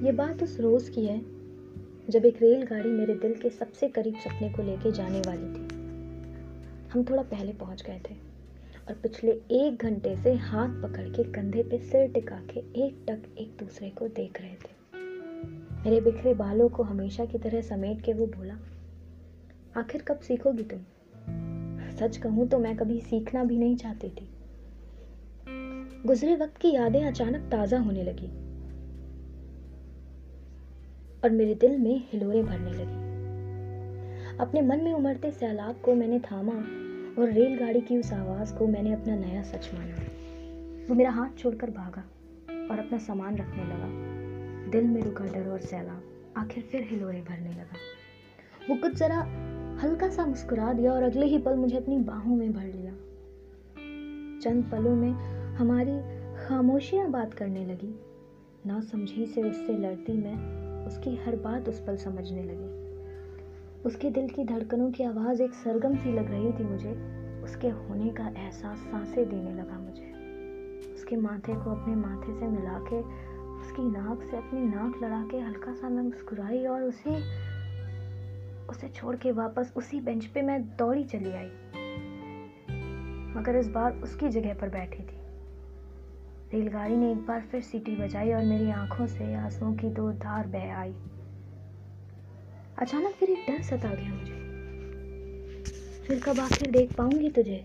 बात 0.00 0.42
उस 0.42 0.60
रोज़ 0.60 0.90
की 0.90 1.04
है, 1.06 1.18
जब 2.10 2.24
एक 2.24 2.42
रेलगाड़ी 2.42 2.90
मेरे 2.90 3.14
दिल 3.14 3.34
के 3.34 3.50
सबसे 3.50 3.88
करीब 3.88 4.14
सपने 4.14 4.50
को 4.50 4.62
लेके 4.62 4.92
जाने 4.92 5.20
वाली 5.20 5.48
थी। 5.48 5.68
हम 6.90 7.04
थोड़ा 7.04 7.22
पहले 7.22 7.52
पहुँच 7.52 7.82
गए 7.82 8.00
थे 8.10 8.14
और 8.88 8.94
पिछले 8.94 9.32
एक 9.50 9.78
घंटे 9.82 10.16
से 10.16 10.34
हाथ 10.34 10.68
पकड़ 10.68 11.08
के 11.08 11.24
कंधे 11.24 11.62
पे 11.62 11.78
सिर 11.78 12.08
टिका 12.08 12.40
के 12.50 12.60
एक 12.60 13.04
टक 13.08 13.38
एक 13.38 13.56
दूसरे 13.60 13.90
को 13.90 14.08
देख 14.08 14.40
रहे 14.40 14.54
थे। 14.54 14.78
मेरे 15.84 16.00
बिखरे 16.00 16.34
बालों 16.34 16.68
को 16.68 16.82
हमेशा 16.82 17.24
की 17.24 17.38
तरह 17.38 17.60
समेट 17.60 18.00
के 18.00 18.12
वो 18.12 18.26
बोला, 18.26 18.58
आखिर 19.76 20.02
कब 20.02 20.20
सीखोगी 20.20 20.62
तुम? 20.62 20.80
सच 21.98 22.16
कहूँ 22.16 22.48
तो 22.48 22.58
मैं 22.58 22.76
कभी 22.76 23.00
सीखना 23.00 23.44
भी 23.44 23.58
नहीं 23.58 23.76
चाहती 23.76 24.08
थी। 24.08 24.28
गुजरे 26.06 26.36
वक्त 26.36 26.56
की 26.56 26.72
यादें 26.72 27.04
अचानक 27.04 27.50
ताज़ा 27.50 27.78
होने 27.78 28.02
लगी। 28.02 28.49
और 31.24 31.30
मेरे 31.30 31.54
दिल 31.54 31.78
में 31.78 32.08
हिलोरें 32.12 32.46
भरने 32.46 32.70
लगी। 32.70 33.10
अपने 34.38 34.62
मन 34.62 34.80
में 34.80 34.92
उमड़ते 34.92 35.30
सैलाब 35.30 35.76
को 35.84 35.94
मैंने 35.94 36.18
थामा 36.18 36.52
और 37.22 37.30
रेलगाड़ी 37.30 37.80
की 37.80 37.98
उस 37.98 38.12
आवाज़ 38.12 38.54
को 38.54 38.66
मैंने 38.66 38.92
अपना 38.92 39.16
नया 39.16 39.42
सच 39.42 39.70
माना। 39.74 39.94
वो 40.88 40.94
मेरा 40.94 41.10
हाथ 41.10 41.38
छोड़कर 41.38 41.70
भागा 41.70 42.00
और 42.70 42.78
अपना 42.78 42.98
सामान 42.98 43.36
रखने 43.36 43.64
लगा। 43.64 44.10
दिल 44.70 44.84
में 44.84 45.02
रुका 45.02 45.24
डर 45.24 45.48
और 45.48 45.60
सैलाब, 45.60 46.02
आखिर 46.36 46.62
फिर 46.62 46.82
हिलोरे 46.90 47.20
भरने 47.20 47.50
लगा। 47.50 47.76
वो 48.70 48.76
कुछ 48.76 48.94
ज़रा 48.94 49.16
हल्का 49.82 50.08
सा 50.08 50.26
मुस्कुरा 50.26 50.72
दिया 50.72 50.92
और 50.92 51.02
अगले 51.02 51.26
ही 51.26 51.38
पल 51.38 51.54
मुझे 51.54 51.76
अपनी 51.76 51.98
बाहों 51.98 52.36
में 52.36 52.52
भर 52.52 52.64
लिया। 52.64 52.92
चंद 54.40 54.64
पलों 54.64 54.96
में 54.96 55.10
हमारी 55.56 56.00
खामोशियाँ 56.46 57.10
बात 57.10 57.34
करने 57.34 57.66
लगी। 57.66 58.00
ना 58.66 58.80
समझी 58.80 59.26
से 59.26 59.42
उससे 59.42 59.78
लड़ती 59.78 60.12
मैं 60.12 60.69
उसकी 60.90 61.16
हर 61.16 61.36
बात 61.36 61.68
उस 61.68 61.80
पल 61.80 61.96
समझने 61.96 62.42
लगी। 62.42 62.90
उसके 63.82 64.10
दिल 64.10 64.28
की 64.28 64.44
धड़कनों 64.44 64.90
की 64.90 65.04
आवाज़ 65.04 65.42
एक 65.42 65.54
सरगम 65.54 65.96
सी 65.96 66.12
लग 66.12 66.30
रही 66.30 66.52
थी 66.52 66.64
मुझे। 66.64 66.92
उसके 67.44 67.68
होने 67.68 68.10
का 68.10 68.28
एहसास 68.28 68.78
साँसें 68.78 69.28
देने 69.28 69.54
लगा 69.54 69.78
मुझे। 69.78 70.10
उसके 70.94 71.16
माथे 71.16 71.54
को 71.54 71.70
अपने 71.70 71.94
माथे 71.94 72.40
से 72.40 72.46
मिला 72.46 72.78
के 72.78 72.98
उसकी 73.60 73.82
नाक 73.82 74.22
से 74.22 74.36
अपनी 74.36 74.60
नाक 74.60 75.02
लड़ा 75.02 75.22
के 75.30 75.36
हल्का 75.36 75.72
सा 75.72 75.88
मैं 75.88 76.02
मुस्कुराई 76.02 76.66
और 76.66 76.82
उसे 76.82 77.16
उसे 78.66 78.88
छोड़ 78.88 79.16
के 79.16 79.32
वापस 79.32 79.72
उसी 79.76 80.00
बेंच 80.00 80.26
पे 80.26 80.42
मैं 80.42 80.62
दौड़ी 80.76 81.04
चली 81.04 81.32
आई। 81.32 81.50
मगर 83.36 83.56
इस 83.56 83.68
बार 83.68 83.92
उसकी 83.92 84.28
जगह 84.28 84.54
पर 84.54 84.68
बैठी 84.68 85.02
थी। 85.02 85.19
रेलगाड़ी 86.54 86.96
ने 86.96 87.12
एक 87.12 87.18
बार 87.18 87.40
फिर 87.40 87.60
सीटी 87.60 87.96
बजाई 87.96 88.32
और 88.32 88.44
मेरी 88.44 88.70
आँखों 88.70 89.06
से 89.06 89.34
आंसुओं 89.34 89.74
की 89.74 89.88
दो 89.88 90.12
धार 90.12 90.46
बह 90.46 90.74
आई। 90.74 90.92
अचानक 92.78 93.14
फिर 93.14 93.30
एक 93.30 93.38
डर 93.50 93.62
सता 93.62 93.94
गया 93.94 94.14
मुझे। 94.14 94.40
फिर 96.06 96.20
कब 96.20 96.40
आखिर 96.40 96.70
देख 96.70 96.92
पाऊँगी 96.92 97.30
तुझे? 97.30 97.64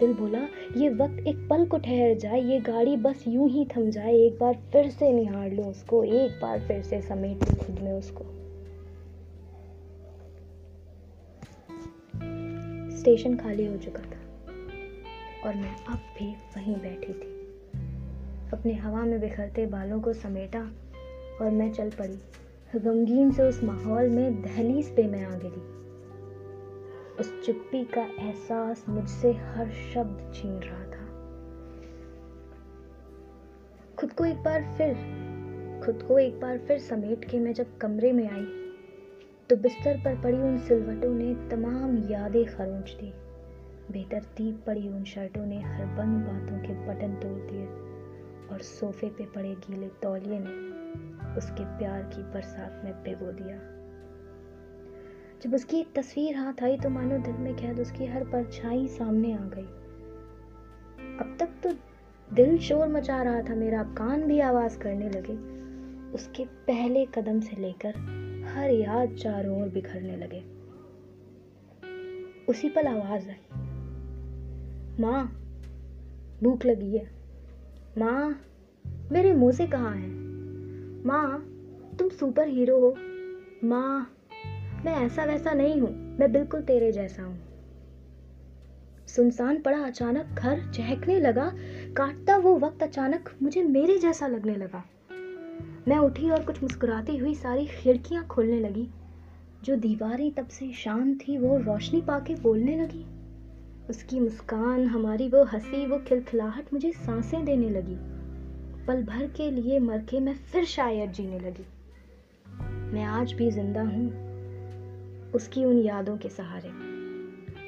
दिल 0.00 0.14
बोला, 0.14 0.38
ये 0.76 0.88
वक्त 0.88 1.26
एक 1.26 1.36
पल 1.50 1.66
को 1.66 1.78
ठहर 1.78 2.14
जाए, 2.14 2.40
ये 2.40 2.60
गाड़ी 2.60 2.96
बस 2.96 3.24
यूँ 3.28 3.48
ही 3.50 3.66
थम 3.76 3.90
जाए, 3.90 4.14
एक 4.14 4.38
बार 4.38 4.54
फिर 4.72 4.90
से 4.90 5.12
निहार 5.12 5.50
लूँ 5.50 5.66
उसको, 5.66 6.04
एक 6.04 6.40
बार 6.42 6.60
फिर 6.60 6.82
से 6.82 7.02
समेट 7.02 7.48
लूँ 7.48 7.56
खुद 7.56 7.78
में 7.78 7.92
उसको। 7.92 8.24
स्टेशन 12.96 13.36
खाली 13.36 13.66
हो 13.66 13.76
चुका 13.76 14.02
था 14.02 14.20
और 15.48 15.54
मैं 15.54 15.76
अब 15.84 15.98
भी 16.18 16.32
वहीं 16.56 16.76
बैठी 16.76 17.12
थी। 17.12 17.35
अपने 18.52 18.74
हवा 18.74 19.02
में 19.02 19.20
बिखरते 19.20 19.66
बालों 19.66 20.00
को 20.00 20.12
समेटा 20.12 20.60
और 21.40 21.50
मैं 21.50 21.72
चल 21.72 21.90
पड़ी। 21.90 22.18
गमगीन 22.78 23.32
से 23.32 23.42
उस 23.42 23.64
माहौल 23.64 24.08
में 24.08 24.42
दहलीज 24.42 24.96
पे 24.96 25.06
मैं 25.06 25.24
आ 25.24 25.36
गिरी। 25.36 25.60
उस 27.20 27.46
चुप्पी 27.46 27.84
का 27.84 28.02
एहसास 28.02 28.84
मुझसे 28.88 29.32
हर 29.32 29.70
शब्द 29.94 30.32
छीन 30.34 30.52
रहा 30.52 30.84
था। 30.84 31.06
खुद 33.98 34.12
को 34.12 34.24
एक 34.24 34.42
बार 34.42 34.74
फिर, 34.78 34.94
खुद 35.84 36.02
को 36.02 36.18
एक 36.18 36.40
बार 36.40 36.58
फिर 36.58 36.78
समेट 36.78 37.24
के 37.24 37.38
मैं 37.38 37.52
जब 37.52 37.76
कमरे 37.78 38.12
में 38.12 38.28
आई 38.30 38.46
तो 39.50 39.56
बिस्तर 39.56 39.96
पर 39.96 40.22
पड़ी 40.22 40.38
उन 40.38 40.58
सिलवटों 40.58 41.14
ने 41.14 41.34
तमाम 41.50 41.96
यादें 42.10 42.44
खरोंच 42.44 42.90
दी। 42.90 43.12
बेतरतीब 43.92 44.62
पड़ी 44.66 44.88
उन 44.88 45.04
शर्टों 45.04 45.46
ने 45.46 45.62
हर 45.62 45.84
बंद 45.86 46.26
बातों 46.26 46.58
के 46.58 46.74
बटन 46.86 47.14
तोड़ 47.14 47.50
दिए। 47.52 47.95
और 48.52 48.58
सोफे 48.58 49.08
पे 49.08 49.24
पड़े 49.24 49.54
गीले 49.54 49.88
तौलिए 49.88 50.38
ने 50.40 50.76
उसके 51.36 51.64
प्यार 51.64 52.02
की 52.02 52.22
बरसात 52.22 52.82
में 52.84 53.02
भिगो 53.02 53.32
दिया। 53.32 53.76
जब 55.42 55.54
उसकी 55.54 55.80
एक 55.80 55.92
तस्वीर 55.94 56.36
हाथ 56.36 56.62
आई 56.62 56.76
तो 56.76 56.90
मानो 56.90 57.18
दिल 57.18 57.34
में 57.34 57.54
कैद 57.54 57.80
उसकी 57.80 58.06
हर 58.06 58.24
परछाई 58.24 58.88
सामने 58.88 59.32
आ 59.34 59.40
गई। 59.40 59.66
अब 61.20 61.36
तक 61.40 61.48
तो 61.62 61.74
दिल 62.34 62.58
शोर 62.58 62.88
मचा 62.88 63.22
रहा 63.22 63.42
था, 63.42 63.54
मेरा 63.54 63.82
कान 63.82 64.22
भी 64.22 64.40
आवाज़ 64.40 64.78
करने 64.78 65.10
लगे। 65.10 65.56
उसके 66.12 66.44
पहले 66.44 67.06
कदम 67.06 67.40
से 67.40 67.56
लेकर 67.56 67.88
हर 68.56 68.70
याद 68.70 69.16
चारों 69.16 69.62
ओर 69.62 69.68
बिखरने 69.68 70.16
लगे। 70.16 70.56
उसी 72.48 72.68
पल 72.68 72.86
आवाज़ 72.86 73.28
आई। 73.28 73.62
माँ, 75.02 75.26
भूख 76.42 76.64
लगी 76.66 76.96
है। 76.96 77.15
माँ, 77.98 78.40
मेरे 79.12 79.32
मुँह 79.32 79.52
से 79.52 79.66
कहाँ 79.66 79.96
है? 79.96 80.10
माँ, 81.06 81.38
तुम 81.98 82.08
सुपर 82.08 82.48
हीरो 82.48 82.80
हो। 82.80 82.96
माँ, 83.64 84.16
मैं 84.84 84.94
ऐसा 84.94 85.24
वैसा 85.24 85.52
नहीं 85.52 85.80
हूँ, 85.80 86.18
मैं 86.18 86.32
बिल्कुल 86.32 86.62
तेरे 86.62 86.92
जैसा 86.92 87.22
हूँ। 87.22 87.38
सुनसान 89.06 89.60
पड़ा 89.60 89.78
अचानक, 89.78 90.26
घर 90.26 90.72
चहकने 90.72 91.20
लगा, 91.20 91.52
काटता 91.96 92.36
वो 92.36 92.58
वक्त 92.58 92.82
अचानक 92.82 93.30
मुझे 93.42 93.62
मेरे 93.62 93.98
जैसा 93.98 94.26
लगने 94.26 94.56
लगा। 94.56 94.84
मैं 95.88 95.98
उठी 95.98 96.30
और 96.30 96.44
कुछ 96.44 96.62
मुस्कुराती 96.62 97.16
हुई 97.16 97.34
सारी 97.34 97.66
खिड़कियाँ 97.66 98.26
खोलने 98.26 98.60
लगी। 98.60 98.88
जो 99.64 99.76
दीवारें 99.76 100.30
तब 100.32 100.48
से 100.48 100.72
शांत 100.72 101.20
थी, 101.28 101.38
वो 101.38 101.58
रोशनी 101.58 102.00
पाके 102.00 102.34
बोलने 102.34 102.76
लगी। 102.82 103.15
उसकी 103.90 104.20
मुस्कान, 104.20 104.86
हमारी 104.86 105.28
वो 105.28 105.44
हँसी, 105.44 105.86
वो 105.86 105.98
खिलखिलाहट 105.98 106.72
मुझे 106.72 106.92
साँसें 106.92 107.44
देने 107.44 107.70
लगी। 107.70 107.96
पल 108.86 109.02
भर 109.02 109.26
के 109.26 109.50
लिए 109.50 109.78
मर 109.78 109.98
के 109.98 110.20
मैं 110.20 110.34
फिर 110.34 110.64
शायद 110.64 111.12
जीने 111.12 111.38
लगी। 111.38 111.66
मैं 112.92 113.04
आज 113.04 113.32
भी 113.32 113.50
ज़िंदा 113.50 113.82
हूँ 113.82 114.26
उसकी 115.34 115.64
उन 115.64 115.78
यादों 115.78 116.16
के 116.16 116.28
सहारे। 116.28 116.68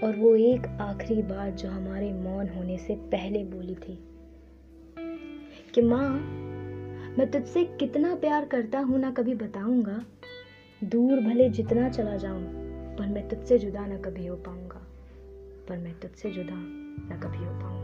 और 0.07 0.17
वो 0.17 0.35
एक 0.37 0.67
आखिरी 0.67 1.23
बात 1.23 1.55
जो 1.55 1.69
हमारे 1.69 2.13
मौन 2.13 2.49
होने 2.49 2.79
से 2.79 2.95
पहले 2.95 3.45
बोली 3.45 3.75
थी 3.75 3.99
कि, 5.75 5.83
माँ, 5.83 6.09
मैं 7.19 7.31
तुझसे 7.31 7.65
कितना 7.65 8.15
प्यार 8.15 8.45
करता 8.45 8.79
हूँ 8.79 8.99
ना 8.99 9.11
कभी 9.11 9.35
बताऊँगा। 9.35 10.05
दूर 10.85 11.21
भले 11.21 11.49
जितना 11.49 11.89
चला 11.89 12.17
जाऊँ, 12.17 12.45
पर 12.97 13.07
मैं 13.07 13.29
तुझसे 13.29 13.59
जुदा 13.59 13.87
ना 13.87 13.97
कभी 13.97 14.27
हो 14.27 14.37
पाऊँगा। 14.37 14.78
पर 15.69 15.79
मैं 15.79 16.01
तुझसे 16.01 16.31
जुदा 16.31 16.55
ना 17.09 17.21
कभी 17.21 17.39
हो 17.39 17.53
पाऊँगा। 17.53 17.78